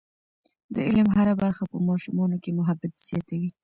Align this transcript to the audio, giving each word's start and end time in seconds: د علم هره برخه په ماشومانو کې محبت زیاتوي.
د 0.73 0.75
علم 0.87 1.07
هره 1.15 1.33
برخه 1.43 1.63
په 1.71 1.77
ماشومانو 1.89 2.35
کې 2.43 2.51
محبت 2.59 2.91
زیاتوي. 3.07 3.49